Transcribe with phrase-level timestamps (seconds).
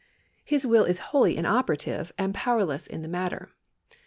[0.43, 3.49] His will is wholly inoperative and power less in the matter.